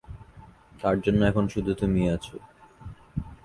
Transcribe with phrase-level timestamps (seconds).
[0.81, 2.25] তার জন্য এখন শুধু তুমিই আছ।